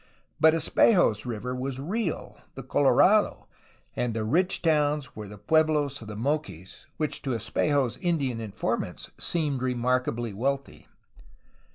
[0.39, 3.47] But Espejo^s riVer was real, the Colorado,
[3.95, 9.11] and the ''rich towns'' were the pueblos of the Moquis, which to Espejo's Indian informants
[9.19, 10.87] seemed remarkably wealthy.